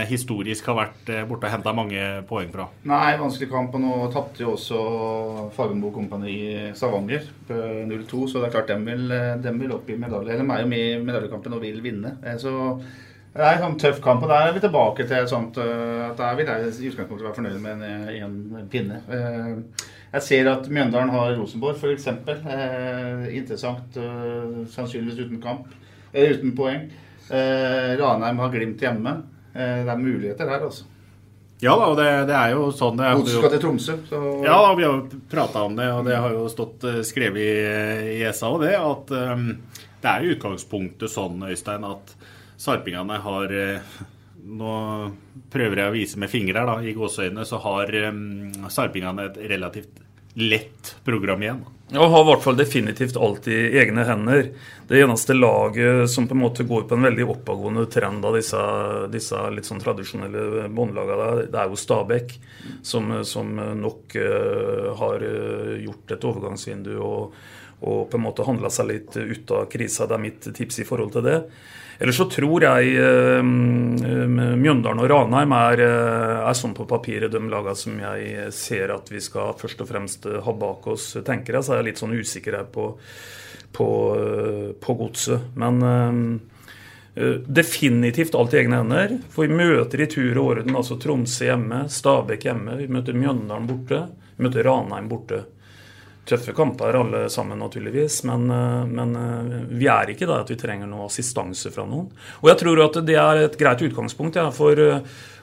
[0.09, 2.65] historisk har vært eh, borte og henta mange poeng fra.
[2.89, 3.77] Nei, vanskelig kamp.
[3.77, 4.81] Og nå tapte jo også
[5.55, 9.07] Fagermo Kompani i på 0-2, så det er klart dem vil,
[9.43, 10.33] dem vil opp i medalje.
[10.33, 12.17] Eller meg med i medaljekampen og vil vinne.
[12.25, 12.51] Eh, Så
[13.31, 16.09] det er en sånn tøff kamp, og der er vi tilbake til et sånt eh,
[16.09, 19.03] at der vil jeg i utgangspunktet være fornøyd med en, en pinne.
[20.11, 22.07] Eh, Jeg ser at Mjøndalen har Rosenborg, f.eks.
[22.07, 23.95] Eh, interessant.
[23.97, 25.67] eh, Sannsynligvis uten kamp.
[26.13, 26.89] eh, Uten poeng.
[27.29, 29.23] Eh, Ranheim har Glimt hjemme.
[29.55, 30.83] Eh, Det er muligheter her, altså.
[31.61, 33.05] Ja da, og det, det er jo sånn det.
[33.19, 36.15] Godset skal til Tromsø, så Ja, da, vi har jo prata om det, og det
[36.17, 39.57] har jo stått eh, skrevet i, i SA og det, at um,
[40.01, 42.15] det er i utgangspunktet sånn, Øystein, at
[42.57, 43.77] sarpingene har eh,
[44.41, 44.75] Nå
[45.53, 49.37] prøver jeg å vise med fingre her, da, i gåseøynene, så har um, sarpingene et
[49.51, 50.01] relativt
[50.33, 51.61] lett program igjen.
[51.91, 54.45] Og har i hvert fall definitivt alt i egne hender.
[54.87, 58.61] Det eneste laget som på en måte går på en veldig oppadgående trend av disse,
[59.11, 62.37] disse litt sånn tradisjonelle båndlagene, det er jo Stabæk.
[62.87, 63.51] Som, som
[63.81, 67.35] nok uh, har eh, gjort et overgangsvindu og,
[67.83, 70.07] og på en måte handla seg litt ut av krisa.
[70.07, 71.37] Det er mitt tips i forhold til det.
[72.01, 77.41] Ellers så tror jeg uh, Mjøndalen og Ranheim er, eh, er sånn på papiret de
[77.45, 81.65] lagene som jeg ser at vi skal først og fremst ha bak oss, tenker jeg.
[81.67, 82.87] Så er jeg litt sånn usikker her på,
[83.77, 83.89] på,
[84.81, 85.45] på godset.
[85.61, 89.17] Men uh, definitivt alt i egne hender.
[89.29, 93.69] For vi møter i tur og orden altså Tromsø hjemme, Stabekk hjemme, vi møter Mjøndalen
[93.69, 94.05] borte,
[94.37, 95.45] vi møter Ranheim borte.
[96.25, 100.57] Tøffe kamper alle sammen, naturligvis, men, eh, men eh, vi er ikke der at vi
[100.59, 102.11] trenger noe assistanse fra noen.
[102.43, 105.01] Og jeg tror at det er et greit utgangspunkt, ja, for, eh,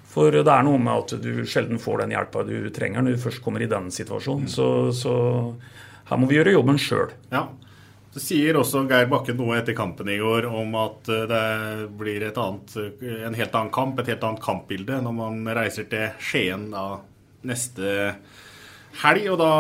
[0.09, 3.25] for det er noe med at du sjelden får den hjelpa du trenger når du
[3.27, 4.47] først kommer i den situasjonen.
[4.49, 5.14] Så, så
[6.09, 7.11] her må vi gjøre jobben sjøl.
[7.35, 7.49] Ja.
[8.14, 11.43] Det sier også Geir Bakke noe etter kampen i går om at det
[11.99, 12.73] blir et annet,
[13.05, 16.87] en helt annen kamp, et helt annet kampbilde når man reiser til Skien da
[17.47, 18.14] neste
[19.02, 19.28] helg.
[19.32, 19.52] Og da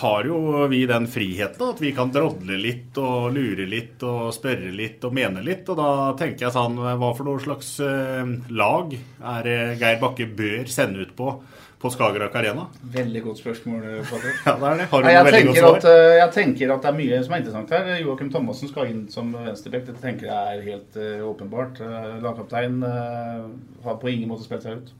[0.00, 4.72] har jo vi den friheten at vi kan drodle litt og lure litt og spørre
[4.74, 5.68] litt og mene litt.
[5.68, 8.98] Og da tenker jeg sånn Hva for noe slags eh, lag
[9.36, 11.32] er Geir Bakke bør sende ut på
[11.78, 12.66] på Skagerrak Arena?
[12.94, 14.38] Veldig godt spørsmål, Patrick.
[14.46, 14.86] Ja, det er det.
[14.90, 15.76] Har du Nei, jeg, veldig godt tenker svar?
[15.76, 17.90] at, eh, jeg tenker at det er mye som er interessant her.
[18.02, 19.84] Joakim Thomassen skal inn som venstrebekk.
[19.90, 21.82] Dette tenker jeg er helt uh, åpenbart.
[21.82, 23.46] Uh, Lagkaptein uh,
[23.84, 24.90] har på ingen måte spilt seg ut.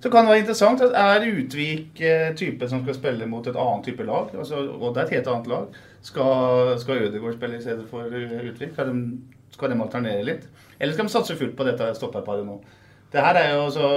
[0.00, 0.84] Så kan det være interessant.
[0.84, 4.30] at Er Utvik uh, type som skal spille mot et annet type lag?
[4.38, 5.82] Altså, og det er et helt annet lag.
[6.02, 8.72] Skal, skal Ødegaard spille i stedet for uh, Utvik?
[8.72, 9.18] Skal de,
[9.54, 10.48] skal de alternere litt?
[10.80, 12.58] Eller skal de satse fullt på dette stopperparet nå?
[13.14, 13.88] Det her er jo så,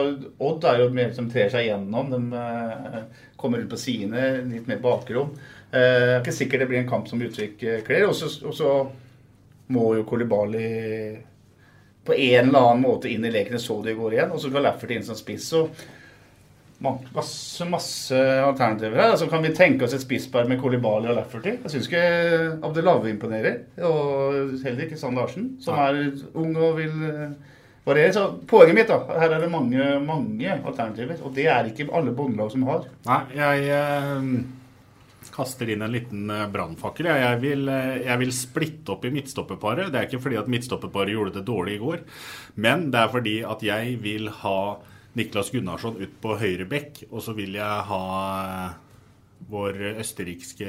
[0.45, 2.11] Odd er jo mer som trer seg gjennom.
[2.11, 2.97] De eh,
[3.39, 5.31] kommer ut på sine, litt mer bakrom.
[5.71, 8.05] Eh, det er ikke sikkert det blir en kamp som Utvik eh, kler.
[8.11, 8.75] Og så
[9.73, 10.67] må jo Kolibali
[12.07, 13.59] på en eller annen måte inn i leken.
[13.61, 14.33] Så det går igjen.
[14.33, 15.51] Og så går Lafferty inn som spiss.
[15.59, 15.85] og
[16.77, 19.11] Masse, masse alternativer her.
[19.15, 21.55] Altså, kan vi tenke oss et spisspar med Kolibali og Lafferty?
[21.63, 22.03] Jeg syns ikke
[22.67, 23.63] Abdelave imponerer.
[23.87, 26.03] Og heller ikke Sand Larsen, som er
[26.37, 27.55] ung og vil eh,
[27.87, 28.13] variere.
[28.13, 29.17] Så poenget mitt, da.
[29.23, 31.17] Her er det mange, mange alternativer.
[31.25, 32.85] Og det er ikke alle bondelag som har.
[33.09, 34.29] Nei, jeg eh,
[35.33, 37.09] kaster inn en liten eh, brannfakkel.
[37.11, 39.91] Jeg, vil, eh, jeg vil splitte opp i midtstopperparet.
[39.93, 42.03] Det er ikke fordi at midtstopperparet gjorde det dårlig i går,
[42.63, 44.59] men det er fordi at jeg vil ha
[45.17, 48.01] Niklas Gunnarsson ut på høyre bekk, og så vil jeg ha
[48.41, 48.75] eh,
[49.53, 50.67] vår østerrikske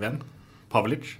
[0.00, 0.18] venn
[0.68, 1.14] Pavlic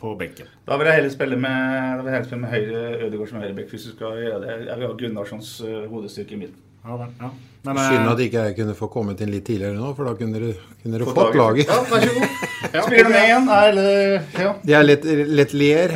[0.00, 0.48] på benken.
[0.66, 3.92] Da vil jeg heller spille med, heller spille med høyre Ødegaard som høyrebekk hvis du
[3.92, 4.54] skal gjøre det.
[4.70, 5.52] Jeg vil ha Gunnarssons
[5.90, 6.69] hodestyrke i midten.
[6.84, 7.30] Ja, vel, ja.
[7.62, 10.14] Men, eh, Synd at ikke jeg kunne få kommet inn litt tidligere nå, for da
[10.16, 11.68] kunne dere, kunne du fått laget.
[11.68, 12.48] Ja, vær så god.
[12.86, 13.50] Spiller du med igjen?
[13.52, 14.54] Er, Eller Ja.
[14.64, 15.94] Det er lett, lett ler,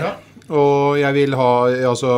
[0.51, 1.51] og jeg vil ha
[1.89, 2.13] altså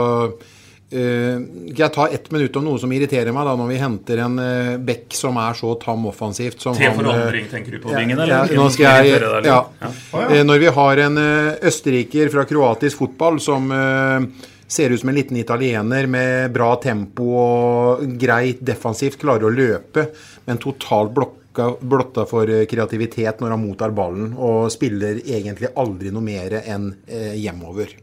[0.97, 4.39] Skal jeg ta ett minutt om noe som irriterer meg, da, når vi henter en
[4.41, 7.93] uh, back som er så tam offensivt som Til han, eh, forandring, tenker du på
[7.95, 8.57] vingen, Ja, eller?
[8.57, 9.53] nå skal jeg, Irriterer deg litt?
[9.53, 9.63] ja.
[9.83, 9.91] Ja.
[10.17, 10.29] Å, ja.
[10.41, 14.29] Eh, Når vi har en eh, østerriker fra kroatisk fotball som eh,
[14.67, 20.09] ser ut som en liten italiener med bra tempo og greit defensivt, klarer å løpe,
[20.49, 26.11] men totalt blokka, blotta for eh, kreativitet når han mottar ballen, og spiller egentlig aldri
[26.15, 27.95] noe mer enn eh, hjemover.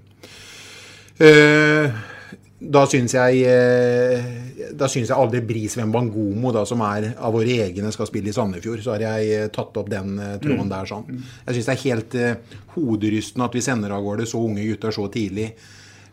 [1.20, 1.92] Eh,
[2.64, 4.24] da syns jeg eh,
[4.78, 8.36] Da syns jeg aldri Bris Wembangomo, da, som er av våre egne, skal spille i
[8.36, 8.82] Sandefjord.
[8.86, 10.72] Så har jeg eh, tatt opp den eh, tråden Mm.
[10.72, 11.24] der sånn.
[11.48, 14.94] Jeg syns det er helt uh, hoderystende at vi sender av gårde så unge gutter
[14.96, 15.50] så tidlig.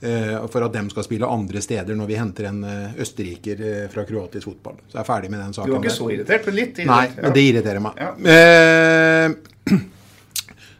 [0.01, 3.61] Uh, for at dem skal spille andre steder når vi henter en uh, østerriker
[3.93, 4.81] fra kroatisk fotball.
[4.89, 5.71] Så jeg er ferdig med den saken.
[5.71, 5.99] Du var ikke der.
[6.01, 7.23] så irritert, men litt Nei, ja.
[7.23, 8.01] men det irriterer meg.
[8.01, 9.79] Ja.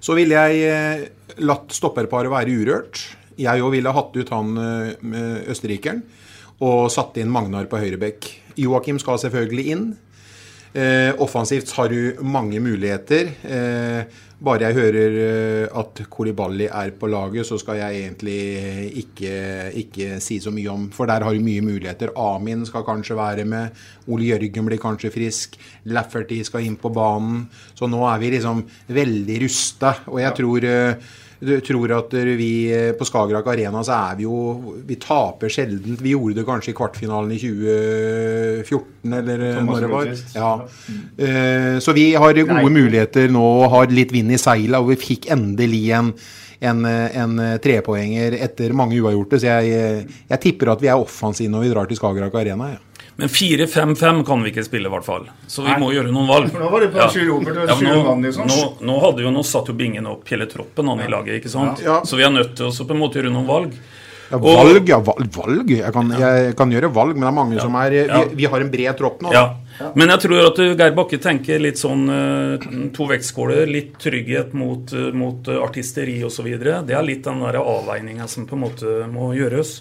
[0.01, 1.11] Så ville jeg
[1.45, 3.03] latt stopperparet være urørt.
[3.41, 6.05] Jeg òg ville hatt ut han eh, med østerrikeren
[6.61, 8.29] og satt inn Magnar på høyrebekk.
[8.61, 9.85] Joakim skal selvfølgelig inn.
[10.71, 13.33] Eh, offensivt har du mange muligheter.
[13.43, 18.37] Eh, bare jeg hører eh, at Kolibali er på laget, så skal jeg egentlig
[19.03, 19.33] ikke,
[19.83, 22.13] ikke si så mye om For der har du mye muligheter.
[22.17, 23.75] Amin skal kanskje være med.
[24.09, 25.59] Ole Jørgen blir kanskje frisk.
[25.91, 27.49] Lafferty skal inn på banen.
[27.75, 29.97] Så nå er vi liksom veldig rusta.
[30.13, 34.75] Og jeg tror eh, tror at vi eh, på Skagerrak Arena så er vi jo
[34.87, 35.97] Vi taper sjelden.
[36.01, 40.13] Vi gjorde det kanskje i kvartfinalen i 2014, eller eh, når det var.
[40.37, 40.53] Ja.
[41.17, 42.69] Eh, Så vi har gode Nei.
[42.69, 46.15] muligheter nå og har litt vind i seila, og vi fikk endelig en
[46.61, 49.39] en, en trepoenger etter mange uavgjorte.
[49.41, 52.75] Så jeg, jeg tipper at vi er offensive når vi drar til Skagerrak Arena.
[52.75, 52.90] Ja.
[53.21, 55.27] Men 4-5-5 kan vi ikke spille, i hvert fall.
[55.47, 55.79] Så vi Nei.
[55.83, 56.51] må gjøre noen valg.
[56.55, 57.09] For nå var det på ja.
[57.29, 58.49] Robert og men nå, Mann, liksom.
[58.49, 61.53] nå, nå, hadde jo, nå satt jo Bingen opp hele troppen han i laget, ikke
[61.53, 61.83] sant?
[61.85, 62.01] Ja.
[62.09, 63.75] Så vi er nødt til å på en måte gjøre noen valg.
[64.31, 64.99] Ja, valg, ja.
[65.03, 65.71] val- Valg?
[65.75, 68.21] Jeg kan, jeg kan gjøre valg, men det er mange som er Ja.
[68.23, 69.33] vi, vi har en bred tropp nå.
[69.35, 69.45] Ja.
[69.97, 73.67] Men jeg tror at Geir Bakke tenker litt sånn uh, to vektskåler.
[73.67, 76.47] Litt trygghet mot, uh, mot artisteri osv.
[76.61, 79.81] Det er litt den der avveininga som på en måte må gjøres.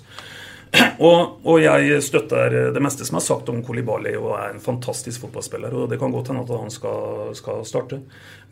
[0.99, 4.61] Og, og jeg støtter uh, det meste som er sagt om Kolibali og er en
[4.61, 5.73] fantastisk fotballspiller.
[5.73, 8.01] Og det kan godt hende at han skal, skal starte.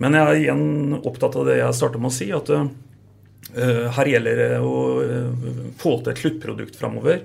[0.01, 2.53] Men jeg er igjen opptatt av det jeg startet med å si, at
[3.55, 4.71] Uh, her gjelder det å
[5.07, 7.21] uh, få til et sluttprodukt framover.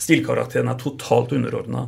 [0.00, 1.82] Stilkarakteren er totalt underordna.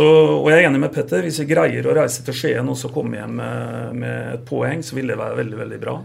[0.00, 1.20] Og jeg er enig med Petter.
[1.26, 4.80] Hvis vi greier å reise til Skien og så komme hjem med, med et poeng,
[4.80, 5.98] så vil det være veldig veldig bra.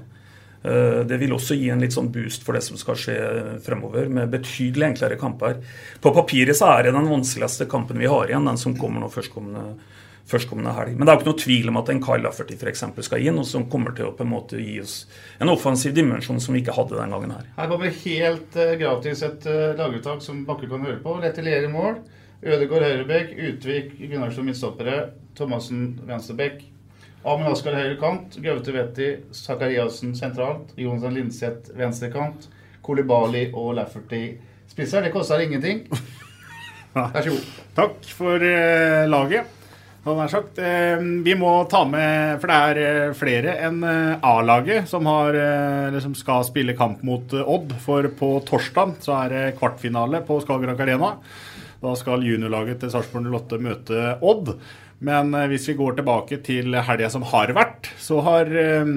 [0.60, 3.20] Uh, det vil også gi en litt sånn boost for det som skal skje
[3.64, 5.62] fremover, med betydelig enklere kamper.
[6.04, 9.12] På papiret så er det den vanskeligste kampen vi har igjen, den som kommer nå
[9.14, 9.78] førstkommende
[10.30, 10.96] førstkommende helg.
[10.96, 13.40] Men det er jo ikke noe tvil om at en Kyle Lafferty eksempel skal inn,
[13.42, 15.02] og som kommer til å på en måte gi oss
[15.42, 17.48] en offensiv dimensjon som vi ikke hadde den gangen her.
[17.58, 21.18] Her kommer helt eh, gratis et uh, laguttak som Bakke kan høre på.
[21.24, 22.02] Letelier i mål.
[22.46, 23.34] Ødegaard høyrebekk.
[23.50, 25.00] Utvik Gunnarsson midtstoppere.
[25.40, 26.69] Thomassen venstrebekk.
[27.28, 28.38] Amund Askar høyre kant.
[28.40, 30.72] Gaute Vetti Sakariassen sentralt.
[30.80, 32.48] Jonathan Linseth venstre kant.
[32.86, 34.24] Kolibali og Lafferty
[34.72, 35.04] spisser.
[35.04, 35.84] Det koster ingenting.
[36.96, 37.48] Vær så god.
[37.80, 39.56] Takk for uh, laget.
[40.32, 40.58] Sagt.
[40.58, 43.84] Eh, vi må ta med For det er eh, flere enn
[44.26, 47.76] A-laget som, har, eller som skal spille kamp mot Odd.
[47.84, 51.12] For på torsdag så er det kvartfinale på Skagerrak Arena.
[51.84, 54.56] Da skal juniorlaget til Sarpsborg 08 møte Odd.
[55.06, 58.96] Men eh, hvis vi går tilbake til helga som har vært, så har eh,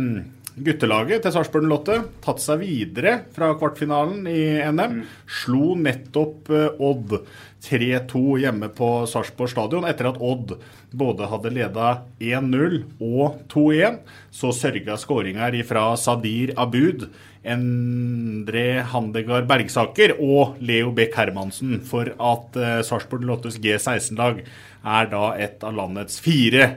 [0.53, 5.01] guttelaget til Sarpsborg 08 tatt seg videre fra kvartfinalen i NM.
[5.43, 7.17] Slo nettopp eh, Odd
[7.63, 10.57] 3-2 hjemme på Sarpsborg stadion etter at Odd
[10.99, 14.01] både hadde leda 1-0 og 2-1.
[14.35, 17.07] Så sørga skåringer fra Sadir Abud,
[17.43, 24.45] Endre Handegard Bergsaker og Leo Beck Hermansen for at uh, Sarpsborg 08s G16-lag
[24.83, 26.73] er da et av landets fire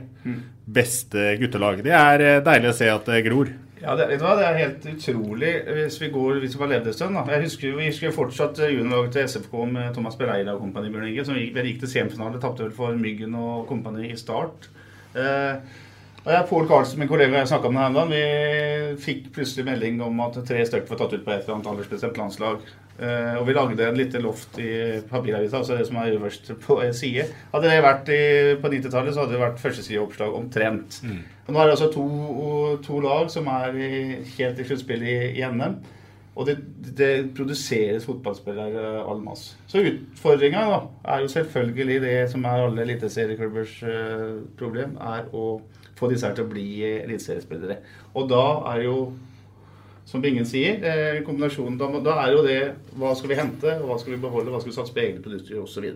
[0.65, 1.83] beste guttelag.
[1.85, 3.51] Det er eh, deilig å se at det gror.
[3.85, 7.17] Ja, det, det er helt utrolig hvis vi går hvis vi har levd en stund.
[7.17, 7.25] da.
[7.35, 10.89] Jeg husker, Vi husker fortsatt juniorlaget til SFK med Thomas Bereira og kompani.
[10.89, 14.71] Bjørn Inge, som gikk, gikk til semifinale, tapte vel for Myggen og kompani i start.
[15.13, 15.83] Eh,
[16.25, 18.23] og jeg, Pål Karlsen, min kollega jeg snakka med her om vi
[19.03, 22.17] fikk plutselig melding om at tre stykker var tatt ut på et eller annet aldersbestemt
[22.17, 22.65] landslag.
[22.97, 24.71] Eh, og vi lagde en lite loft i
[25.05, 27.27] papiravisa, altså det som er øverst på side.
[27.53, 28.19] Hadde det vært i,
[28.63, 30.97] på 90-tallet, så hadde det vært førstesideoppslag omtrent.
[31.45, 32.05] Og nå er det altså to,
[32.85, 33.75] to lag som er
[34.37, 35.77] helt i sluttspillet i, i NM.
[36.35, 36.57] Og det,
[36.97, 39.55] det produseres fotballspillere all masse.
[39.71, 40.65] Så utfordringa
[41.03, 45.45] er jo selvfølgelig det som er alle eliteserieklubbers eh, problem, er å
[45.95, 47.77] få disse her til å bli eliteseriespillere.
[48.19, 48.97] Og da er jo,
[50.05, 52.59] som Bingen sier, eh, kombinasjonen da, da er jo det
[52.99, 55.63] hva skal vi hente, hva skal vi beholde, hva skal vi satse på egne produkter
[55.63, 55.87] osv.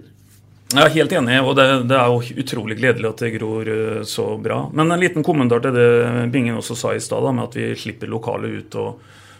[0.69, 4.01] Jeg er helt enig, og det, det er jo utrolig gledelig at det gror eh,
[4.05, 4.59] så bra.
[4.69, 8.11] Men en liten kommentar til det Bingen også sa i stad, med at vi slipper
[8.11, 8.99] lokale ut og,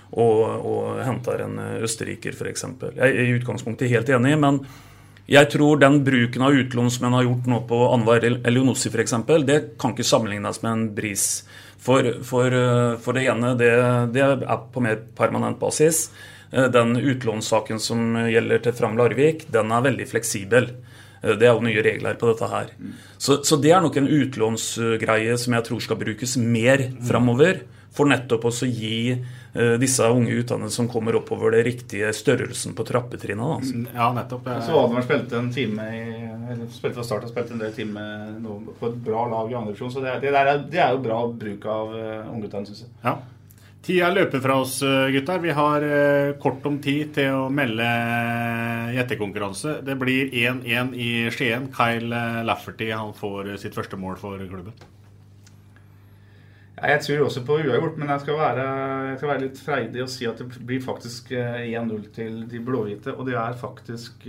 [0.10, 0.40] og,
[0.72, 2.66] og henter en eh, østerriker, f.eks.
[2.96, 4.58] Jeg er i utgangspunktet helt enig, men
[5.30, 9.20] jeg tror den bruken av utlån som en har gjort nå på Anwar Elionossi f.eks.,
[9.46, 11.30] det kan ikke sammenlignes med en bris.
[11.78, 13.74] For, for, eh, for det ene, det,
[14.18, 16.08] det er på mer permanent basis.
[16.50, 20.72] Den utlånssaken som gjelder til Fram Larvik, den er veldig fleksibel.
[21.24, 22.72] Eh, Det er jo nye regler på dette her.
[23.18, 27.66] Så, så det er nok en utlånsgreie som jeg tror skal brukes mer framover.
[27.90, 32.86] For nettopp å gi uh, disse unge utdannede som kommer oppover, det riktige størrelsen på
[32.86, 33.48] trappetrinna.
[33.56, 33.82] Altså.
[33.96, 34.46] Ja, nettopp.
[34.62, 36.04] Så Valdemar spilte en time i,
[36.54, 38.38] eller spilte fra start og spilte en del timer
[38.78, 39.92] på et bra lag i andre divisjon.
[39.96, 42.94] Så det, det, der er, det er jo bra bruk av uh, ungguttene, syns jeg.
[43.04, 43.18] Ja.
[43.80, 45.40] Tida løper fra oss, eh, gutter.
[45.40, 47.88] Vi har eh, kort om tid til å melde
[48.96, 49.80] gjettekonkurranse.
[49.88, 51.70] Det blir 1-1 i Skien.
[51.74, 54.76] Kyle Lafferty han får sitt første mål for klubben.
[56.80, 58.66] Jeg tror også på uavgjort, men jeg skal, være,
[59.10, 62.62] jeg skal være litt freidig og si at det blir faktisk eh, 1-0 til de
[62.64, 63.16] blåhvite.
[63.16, 64.28] Og det er faktisk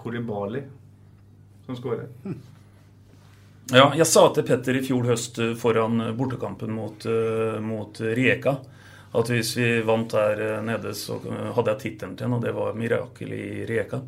[0.00, 0.64] Kolibali
[1.68, 2.08] som skårer.
[3.70, 8.58] Ja, jeg sa til Petter i fjor høst eh, foran bortekampen mot, eh, mot Rijeka
[9.12, 12.46] at hvis vi vant der eh, nede, så eh, hadde jeg tittelen til henne, og
[12.46, 14.00] det var 'Mirakel i Rijeka'.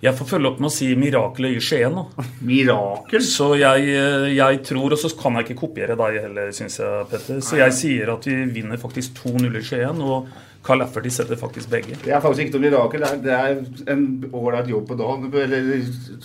[0.00, 1.96] Jeg får følge opp med å si 'Mirakelet i Skien'.
[1.98, 2.24] Da.
[2.40, 3.22] Mirakel?
[3.24, 7.08] Så jeg, eh, jeg tror, og så kan jeg ikke kopiere deg heller, syns jeg,
[7.10, 7.42] Petter.
[7.44, 10.28] Så jeg sier at vi vinner faktisk 2-0 i Skien, og
[10.66, 11.96] Carl Lafferty setter faktisk begge.
[12.02, 13.04] Det er faktisk ikke noe mirakel.
[13.22, 14.02] Det er, det er en
[14.36, 15.28] ålreit jobb på dagen.
[15.32, 15.78] Eller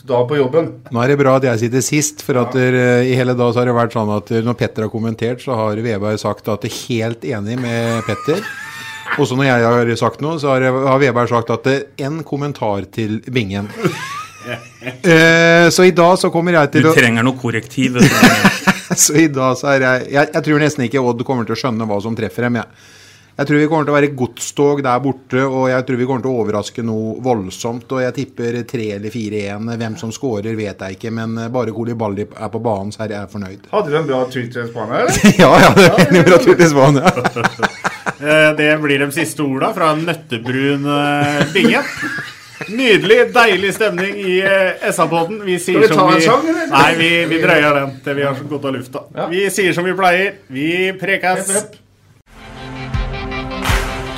[0.10, 0.72] dag på jobben.
[0.92, 3.62] Nå er det bra at jeg sitter sist, for at eh, i hele dag så
[3.62, 6.66] har det vært sånn at eh, når Petter har kommentert, så har Veberg sagt at
[6.66, 8.42] det er helt enig med Petter.
[9.22, 12.20] Også når jeg har sagt noe, så har, har Veberg sagt at det er en
[12.28, 13.70] kommentar til bingen.
[14.44, 17.96] Eh, så i dag så kommer jeg til å Du trenger noe korrektiv.
[19.00, 21.60] Så i dag så er jeg, jeg Jeg tror nesten ikke Odd kommer til å
[21.62, 22.60] skjønne hva som treffer dem.
[22.60, 22.68] Jeg.
[23.34, 26.26] Jeg tror vi kommer til å være godstog der borte, og jeg tror vi kommer
[26.26, 27.88] til å overraske noe voldsomt.
[27.96, 29.72] Og jeg tipper 3 eller 4-1.
[29.82, 33.32] Hvem som skårer, vet jeg ikke, men bare Koliballi er på banen, så er jeg
[33.34, 33.66] fornøyd.
[33.74, 35.18] Hadde du en bra tur til Spania, eller?
[35.44, 37.14] ja, ja, det var en bra tur til Spania.
[38.24, 41.82] Eh, Det blir de siste orda fra en nøttebrun eh, binge.
[42.72, 45.42] Nydelig, deilig stemning i eh, SA-podden.
[45.44, 46.72] Vi sier Skal vi ta som en vi sang, eller?
[46.72, 49.06] Nei, vi, vi drøyer den til vi har så godt av lufta.
[49.34, 50.38] Vi sier som vi pleier.
[50.48, 50.70] Vi
[51.02, 51.52] prekes.